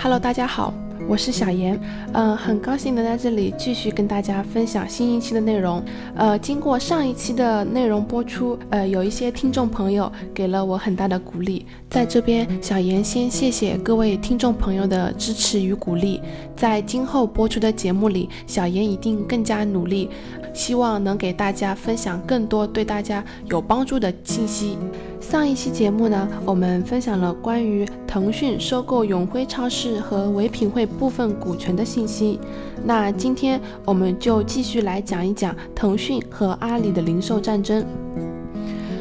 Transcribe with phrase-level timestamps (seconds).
[0.00, 0.72] Hello，大家好，
[1.08, 1.76] 我是小严，
[2.12, 5.82] 嗯，很高兴能在这里继续跟大家分享新一期的内容。
[6.14, 16.20] 呃，经过上一期的内容播出，呃，有一些听众朋友给了我很大的鼓励，在这边，小严先谢谢各位听众朋友的支持与鼓励。
[16.54, 20.08] 在今后播出的节目里，小严一定更加努力，
[20.54, 24.78] 希望能给大家分享更多对大家有帮助的信息。
[25.20, 32.38] 上一期节目呢，我们分享了关于腾讯收购永辉超市和唯品会部分股权的信息。
[32.84, 37.84] 那今天我们就继续来讲一讲腾讯和阿里的零售战争。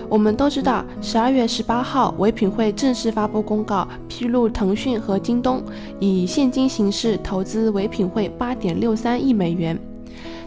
[0.09, 5.61] 我们都知道，十二月十八号，唯品会正式发布公告，披露腾讯和京东
[5.99, 9.77] 以现金形式投资唯品会八点六三亿美元，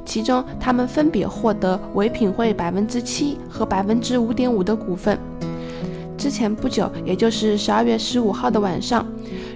[0.04, 5.18] 其中他们分别获得唯品会百分之七和百分之五点五的股份。
[6.20, 9.06] 之前不久，也就是十二月十五号的晚上，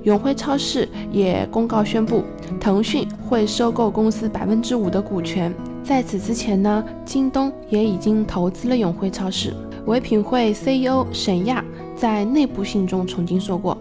[0.05, 2.25] 永辉超市也公告宣布，
[2.59, 5.55] 腾讯会收购公司百分之五的股权。
[5.83, 9.53] 在此之前呢，京东也已经投资了永辉超市。
[9.85, 11.63] 唯品会 CEO 沈亚
[11.95, 13.77] 在内部信中曾经说过。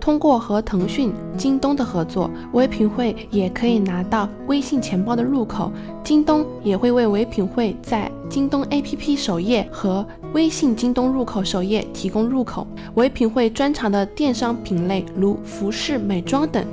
[0.00, 5.70] 通过和腾讯、京东的合作，唯品会也可以拿到微信钱包的入口。
[6.02, 12.66] 京东也会为唯品会在京东 APP 首页和微信京东入口首页提供入口。
[12.94, 16.64] 唯品会专长的电商品类如服饰、美妆等，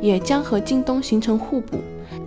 [0.00, 1.78] 也将和京东形成互补。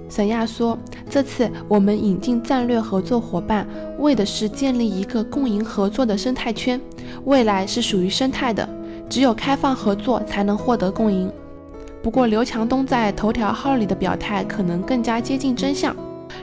[0.08, 0.78] 沈亚说
[1.10, 3.68] ：“这次我们引进战略合作伙伴，
[4.00, 6.80] 为的是建立一个共赢合作的生态圈，
[7.26, 8.70] 未来是属于生态的。”
[9.10, 11.32] 只有开放合作才能获得共赢。
[12.02, 15.96] 不过，刘强东在头条号里的表态可能更加接近真相。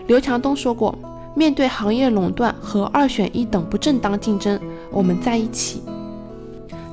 [0.06, 0.92] 刘强东说过
[1.36, 5.82] ：“面对行业垄断和二选一等不正当竞争，我们在一起。”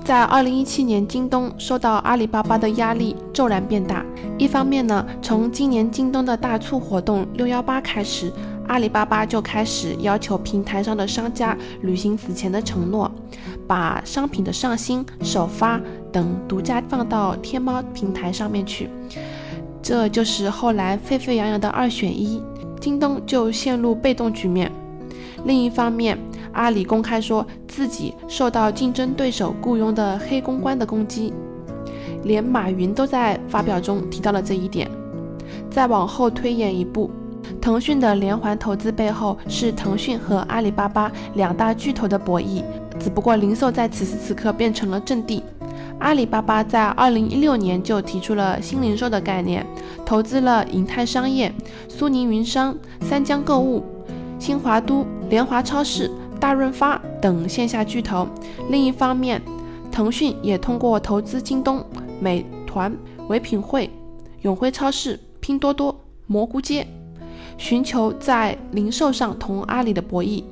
[0.05, 4.03] 在二零一七年，京东受到阿里巴巴的压力骤然变大。
[4.37, 8.31] 一方面呢，从今年京东的大促活动六幺八开始。
[8.69, 13.11] 阿里巴巴就开始要求平台上的商家履行此前的承诺，
[13.67, 15.81] 把商品的上新、首发
[16.11, 18.87] 等独家放到天猫平台上面去。
[19.81, 22.43] 这就是后来沸沸扬扬的二选一，
[22.79, 24.71] 京东就陷入被动局面。
[25.45, 26.15] 另一方面，
[26.53, 31.33] 阿里公开说自己受到竞争对手雇佣的黑公关的攻击，
[32.21, 34.87] 连马云都在发表中提到了这一点。
[35.71, 37.09] 再往后推演一步。
[37.61, 42.63] 腾讯的连环投资背后是腾讯和阿里巴巴两大巨头的博弈，
[42.99, 45.43] 只不过零售在此时此刻变成了阵地。
[45.99, 49.65] 阿里巴巴在二零一六年就提出了新零售的概念，
[50.05, 51.53] 投资了银泰商业、
[51.89, 53.83] 苏宁云商、三江购物、
[54.39, 56.09] 新华都、联华超市、
[56.39, 58.25] 大润发等线下巨头。
[58.69, 59.41] 另一方面，
[59.91, 61.83] 腾讯也通过投资京东、
[62.21, 62.95] 美团、
[63.27, 63.89] 唯品会、
[64.43, 65.93] 永辉超市、拼多多、
[66.27, 66.87] 蘑菇街。
[67.59, 70.43] 寻求在零售上同阿里的博弈。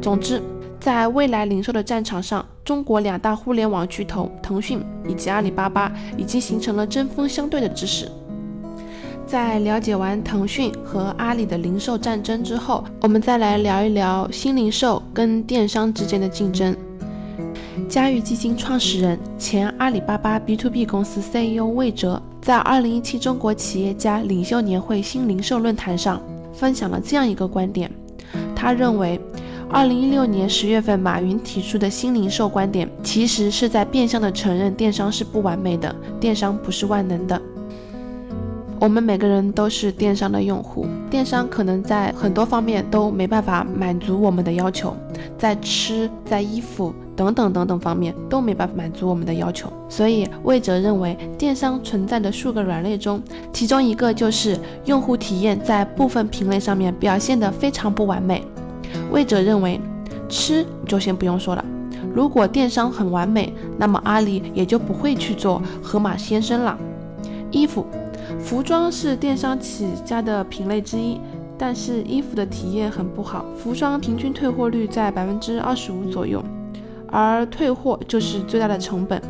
[0.00, 0.40] 总之，
[0.78, 8.08] 在未来零售的战场上，中国两大互联网巨头腾讯以及阿里巴巴已经形成了针锋相对的姿势。
[9.26, 16.76] 在了解完腾讯和阿里的零售战争之后，我们再来聊一聊新零售跟电商之间的竞争。
[17.86, 26.20] 嘉裕基金创始人、前阿里巴巴 B to B 公司 CEO 魏哲在2017中国企业家领袖年会新零售论坛上
[26.52, 27.90] 分享了这样一个观点。
[28.56, 29.20] 他认为
[29.70, 37.40] ，2016年10月份马云提出的新零售观点，其实是在变相的承认电商是不完美的，电商不是万能的。
[38.80, 44.96] 我们每个人都是电商的用户，电商可能在很多方面都没办法满足我们的要求，
[45.36, 46.94] 在吃，在衣服。
[47.18, 53.20] 等等等等方面都没办法满足我们的要求，所以魏哲认为电商存在的数个软肋中，
[53.52, 58.44] 其中一个就是用户体验在部分品类上面表现得非常不完美。
[59.10, 59.80] 魏哲认为，
[60.28, 61.64] 吃就先不用说了，
[62.14, 66.78] 如果电商很完美，那么阿里也就不会去做盒马鲜生了。
[67.50, 67.84] 衣服、
[68.38, 71.20] 服装是电商起家的品类之一，
[71.58, 76.40] 但是衣服的体验很不好，服装平均退货率在百分之二十五左右。
[77.08, 79.20] 而退货就是最大的成本。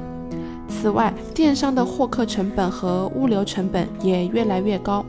[0.69, 5.05] 此外，电商的获客成本和物流成本也越来越高。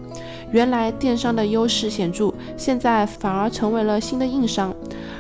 [0.52, 4.74] 原来电商的优势显著，现在反而成为了新的硬伤。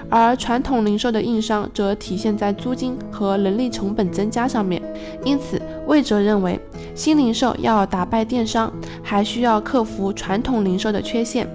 [0.09, 4.81] 而传统零售的硬伤则体现在租金和人力成本增加上面。
[5.23, 6.59] 因此，魏哲认为，
[6.95, 8.73] 新零售要打败电商，
[9.03, 11.47] 还需要克服传统零售的缺陷。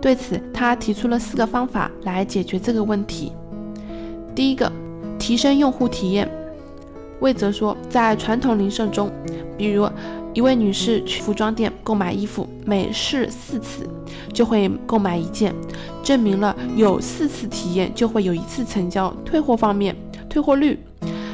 [0.00, 3.32] 对此，他提出了四个方法来解决这个问题。
[4.34, 4.72] 第一个，
[5.22, 6.28] 提升用户体验。
[7.20, 9.08] 魏哲说，在传统零售中，
[9.56, 9.88] 比如
[10.34, 13.88] 一位女士去服装店购买衣服，每试四次
[14.32, 15.54] 就会购买一件，
[16.02, 19.14] 证明了有四次体验就会有一次成交。
[19.24, 19.94] 退货方面，
[20.28, 20.76] 退货率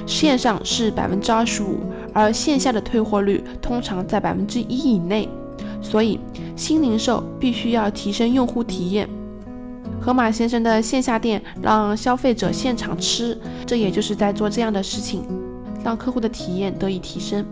[0.07, 1.79] 线上是百分之二十五，
[2.13, 5.27] 而线下的退货率通常在百分之一以内。
[5.81, 6.21] 所以，
[6.55, 9.09] 新零售必须要提升用户体验。
[10.09, 15.23] 河马先生的线下店让消费者现场吃，这也就是在做这样的事情。
[15.85, 17.45] 让客户的体验得以提升。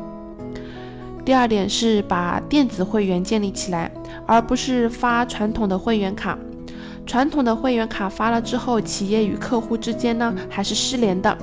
[1.23, 3.93] 第二点是把电子会员建立起来，
[4.25, 6.39] 而不是发传统的会员卡。
[7.05, 11.37] 传统的会员卡发了之后，企业与客户之间呢还是失联的。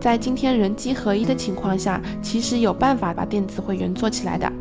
[0.00, 4.52] 在今天人机合一的情况下，其实有办法把电子会员做起来的。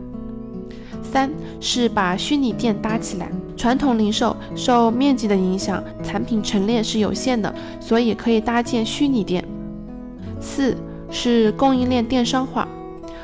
[1.11, 1.29] 三
[1.59, 3.29] 是把虚拟店搭起来。
[3.57, 9.43] 传统零售受面积的影响，产品陈列是有限的，所以可以搭建虚拟店。
[10.39, 10.75] 四。
[11.11, 12.67] 是供应链电商化。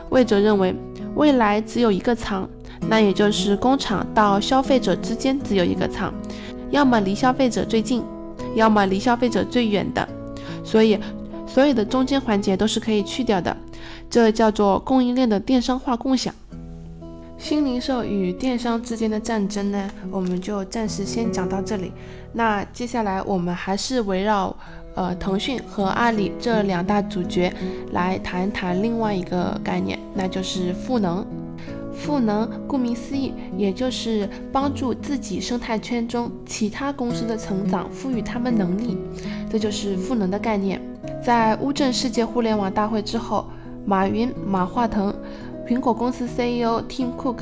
[0.10, 0.74] 魏哲认为，
[1.14, 2.50] 未来只有一个仓，
[2.90, 6.12] 那也就是工厂到消费者之间只有一个仓，
[6.72, 8.04] 要么离消费者最近，
[8.56, 10.10] 要么离消费者最远的。
[10.64, 10.98] 所以，
[11.46, 13.56] 所有的中间环节都是可以去掉的，
[14.10, 16.34] 这叫做供应链的电商化共享。
[17.38, 21.92] 新零售与电商之间的战争呢，我们就暂时先讲到这里。
[22.34, 24.56] 那接下来我们还是围绕。
[24.98, 27.54] 呃，腾讯和阿里这两大主角
[27.92, 31.26] 来谈谈另外一个概念，那就是赋能。
[31.94, 38.98] 赋能顾名思义，也就是帮助自己生态圈中其他公司的成长，赋予他们能力，
[39.52, 40.82] 这就是赋能的概念。
[41.22, 43.46] 在乌镇世界互联网大会之后，
[43.86, 45.14] 马云、马化腾、
[45.68, 47.40] 苹果公司 CEO Tim Cook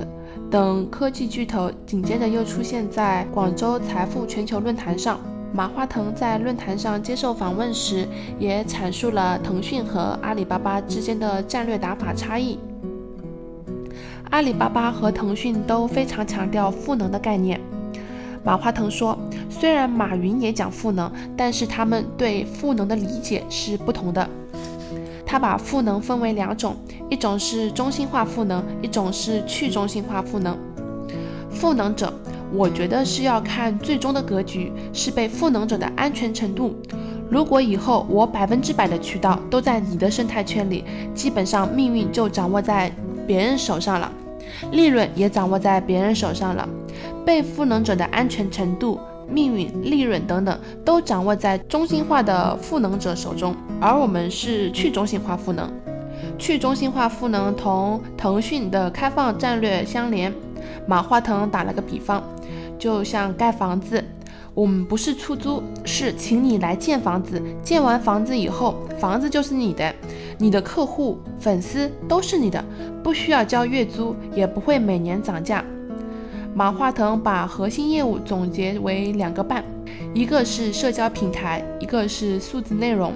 [0.49, 5.19] 等科技巨头紧接着又出现在广州财富全球论坛上。
[5.51, 8.07] 马化腾在论坛上接受访问时，
[8.39, 12.57] 也阐述了腾讯和阿里巴巴之间的战略打法差异。
[14.31, 17.59] 阿里巴巴和腾讯都非常强调赋能的概念。
[18.41, 19.17] 马化腾说，
[19.49, 24.27] 虽然马云也讲赋能，但是他们对赋能的理解是不同的。
[25.33, 26.75] 他把赋能分为两种，
[27.09, 30.56] 一种是中心化赋能，一种是去中心化赋能。
[31.50, 32.13] 赋能者。
[32.53, 36.75] 我觉得是要看最终的格局，是被赋能者的安全程度。
[37.31, 40.83] 如果以后我百分之百的渠道都在你的生态圈里，
[41.15, 42.91] 基本上命运就掌握在
[43.25, 44.12] 别人手上了，
[44.71, 46.69] 利润也掌握在别人手上了。
[47.25, 55.69] 被赋能者的安全程度、命运、利润等等，都掌握在中心化的赋能者手中，而我们是去中心化赋能。
[56.37, 60.33] 去中心化赋能同腾讯的开放战略相连。
[60.87, 62.23] 马化腾打了个比方。
[62.79, 64.03] 就像盖房子，
[64.53, 67.41] 我们不是出租，是请你来建房子。
[67.61, 69.93] 建完房子以后，房子就是你的，
[70.37, 72.63] 你的客户、粉丝都是你的，
[73.01, 75.63] 不需要交月租，也不会每年涨价。
[76.55, 79.63] 马化腾把核心业务总结为两个半，
[80.13, 83.12] 一个是社交平台，一个是数字内容，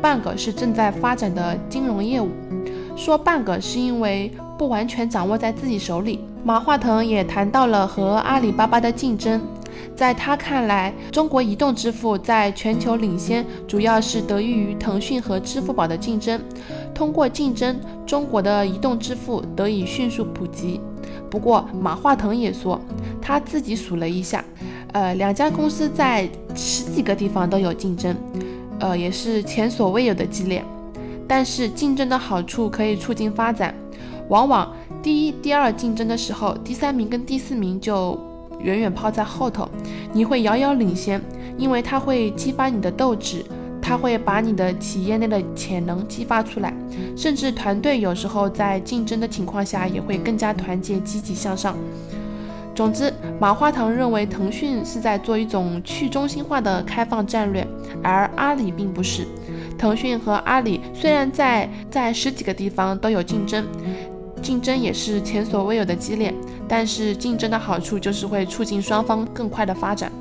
[0.00, 2.30] 半个是正在发展的金融业务。
[2.96, 6.20] 说半个是因为不完全掌握在自己手里。
[6.42, 9.38] 马化腾也谈到了和阿里巴巴的竞争，
[9.94, 16.40] 在他看来，中国移动支付在全球领先，主要是得益于腾讯和支付宝的竞争。
[16.94, 20.80] 通过竞争，中国的移动支付得以迅速普及。
[21.30, 22.80] 不过，马化腾也说，
[23.20, 24.44] 他自己数了一下，
[24.92, 28.16] 呃，两家公司在十几个地方都有竞争，
[28.80, 30.64] 呃，也是前所未有的激烈。
[31.26, 33.74] 但是，竞争的好处可以促进发展，
[34.28, 34.72] 往往。
[35.02, 38.18] 第一、第二竞争的时候，第三名跟第四名就
[38.60, 39.68] 远远抛在后头，
[40.12, 41.20] 你会遥遥领先，
[41.56, 43.44] 因为它会激发你的斗志，
[43.88, 46.74] 它会把你的企业内的潜能激发出来，
[47.16, 51.74] 甚至团队有时候在竞争的情况下也会更加团结、积极向上。
[52.74, 57.66] 总之，马化腾认为腾讯是在做一种去中心化的开放战略，
[58.02, 59.26] 而阿里并不是。
[59.78, 63.66] 腾讯和阿里虽然在在十几个地方都有竞争。
[64.42, 66.32] 竞争也是前所未有的激烈，
[66.68, 70.12] 但是竞争的好处就是会促进双方更快的发展。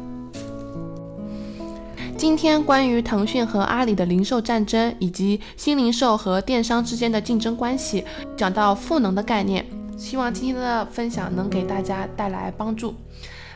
[2.18, 8.04] 今天关于腾讯和阿里的零售战争，以及新零售和电商之间的竞争关系，
[8.36, 9.64] 讲到赋能的概念。
[9.96, 12.96] 希望今天的分享能给大家带来帮助。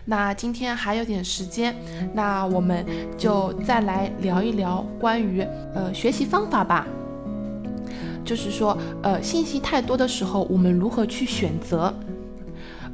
[0.06, 1.76] 那今天还有点时间，
[2.14, 2.86] 那我们
[3.18, 5.42] 就再来聊一聊关于
[5.74, 6.86] 呃学习方法吧。
[8.24, 11.92] 就是说，呃，信息太多的时候，我们如何去选择？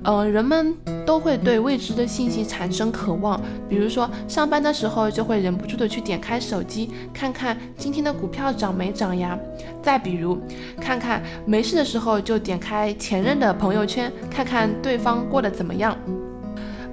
[0.04, 0.74] 嗯，人们
[1.06, 9.38] 都会对未知的信息产生渴望，比如说上班的时候就会忍不住的去点开手机，看看今天的股票涨没涨呀。
[9.82, 10.38] 再比如，
[10.80, 15.98] 看看没事的时候就点开前任的朋友圈，看看对方过得怎么样。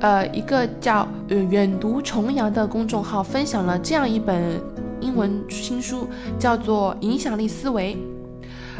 [0.01, 4.61] 呃，一个叫呃远读重阳的公众号分享了这样一本
[5.01, 6.09] 英文新书，
[6.39, 7.95] 叫做《影响力思维》，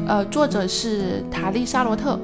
[0.09, 2.19] 呃，作者是塔利沙罗特。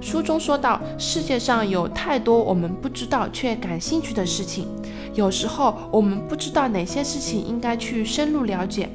[0.00, 4.66] 书中说到，世界上有太多我们不知道却感兴趣的事情，
[5.14, 8.88] 有时候我们不知道哪些事情应该去深入了解。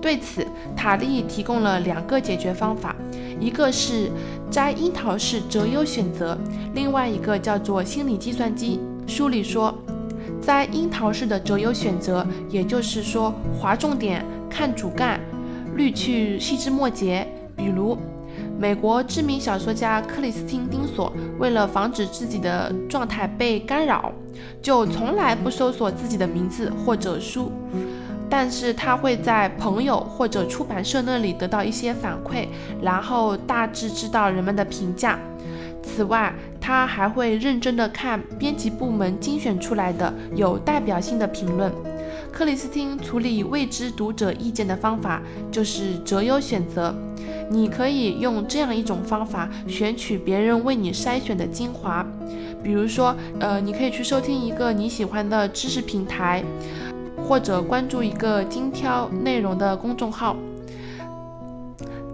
[0.00, 2.94] 对此，塔利提供了两个解决方法，
[3.40, 4.10] 一个是
[4.50, 6.36] 摘樱桃式择优选择，
[6.74, 8.80] 另外一个叫做心理计算机。
[9.06, 9.74] 书里说，
[10.42, 15.18] 摘樱桃式的择优选择，也就是说划重点、看主干、
[15.74, 17.26] 滤去细枝末节，
[17.56, 17.96] 比如。
[18.58, 24.12] 美国知名小说家克里斯汀·丁索为了防止自己的状态被干扰，
[24.62, 27.52] 就从来不搜索自己的名字或者书，
[28.30, 32.46] 但是他会在朋友或者出版社那里得到一些反馈，
[32.80, 35.18] 然后大致知道人们的评价。
[35.82, 41.70] 此外，他还会认真地看编辑部门精选出来的有代表性的评论。
[42.32, 45.20] 克里斯汀处理未知读者意见的方法
[45.52, 46.94] 就是择优选择。
[47.50, 52.04] 你可以用这样一种方法选取别人为你筛选的精华，
[52.62, 56.42] 比如说，呃，你可以去收听一个你喜欢的知识平台，
[57.16, 60.36] 或者关注一个精挑内容的公众号。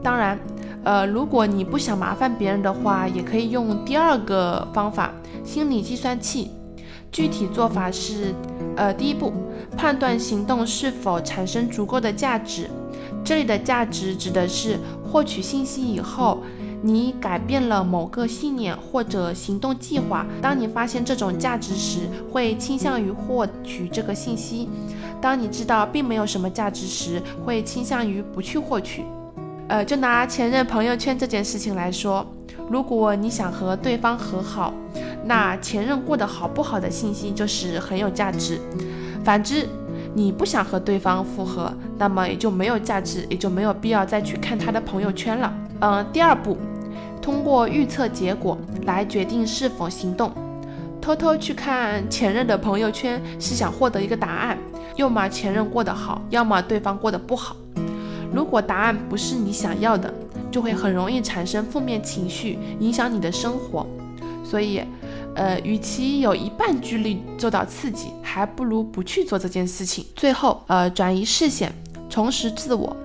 [0.03, 0.39] 当然，
[0.83, 5.13] 呃，如果你不想麻烦别人的话，也可以用第二个方法——
[5.45, 6.51] 心理计算器。
[7.13, 8.35] 具体做法是，
[8.77, 9.33] 呃，第一步，
[9.77, 12.71] 判断行动是否产生足够的价值。
[13.25, 16.43] 这里的价值指的是获取信息以后，
[16.83, 20.27] 你改变了某个信念或者行动计划。
[20.41, 24.69] 当你发现这种价值时，会倾向于获取这个信息；
[25.21, 29.05] 当你知道并没有什么价值时，会倾向于不去获取。
[29.69, 32.27] 呃，就拿前任朋友圈这件事情来说，
[32.69, 34.75] 如果你想和对方和好，
[35.25, 38.59] 那前任过得好不好的信息就是很有价值。
[39.23, 39.69] 反之，
[40.13, 45.55] 你不想和对方复合，那么也就没有价值，也就没有必要再去看他的朋友圈了。
[45.81, 46.57] 嗯，第二步，
[47.23, 50.33] 通过预测结果来决定是否行动。
[51.01, 54.59] 偷偷去看前任的朋友圈，是想获得一个答案：
[54.97, 57.57] 要么前任过得好，要么对方过得不好。
[58.33, 60.13] 如果答案不是你想要的，
[60.51, 63.87] 就会很容易产生负面情绪，影响你的生活。
[64.45, 64.83] 所以。
[65.35, 70.05] 呃，与其有一半几率受到刺激，还不如不去做这件事情。
[70.15, 71.73] 最后，呃，转移视线，
[72.09, 72.97] 重拾自我。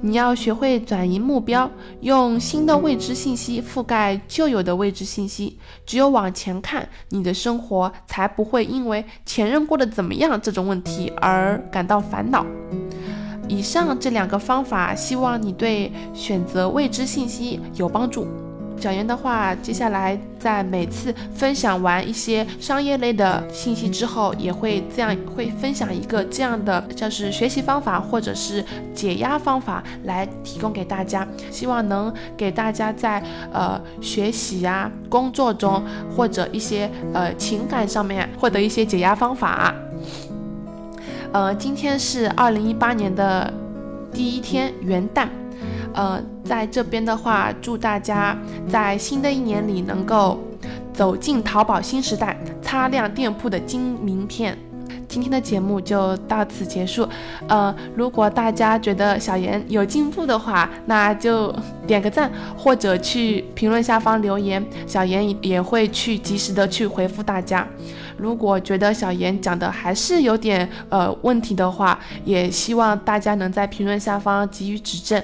[0.00, 5.58] 你要学会转移目标，用新的未知信息覆盖旧有的未知信息。
[5.84, 12.44] 只有往前看，你的生活才不会因为前任过得怎么样这种问题而感到烦恼。
[13.46, 18.26] 以上这两个方法，希望你对选择未知信息有帮助。
[18.84, 28.62] 小严的话，接下来在每次分享完一些商业类的信息之后，也会这样会分享一个这样的，像是学习方法或者是
[28.94, 33.22] 解压方法来提供给大家，希望能给大家在
[33.54, 35.82] 呃学习呀、工作中
[36.14, 39.74] 或者一些呃情感上面获得一些解压方法。
[41.32, 43.50] 呃，今天是二零一八年的
[44.12, 45.26] 第一天元旦。
[45.94, 48.36] 呃，在这边的话，祝大家
[48.68, 50.38] 在新的一年里能够
[50.92, 54.58] 走进淘宝新时代，擦亮店铺的金名片。
[55.06, 57.08] 今天的节目就到此结束。
[57.46, 61.54] 呃，如果大家觉得小严有进步的话，那就
[61.86, 67.64] 点个赞，或者去评论下方留言，小严也会去及时的去回复大家。
[68.16, 75.22] 如果觉得小严讲的还是有点呃问题的话，也希望大家能在评论下方给予指正。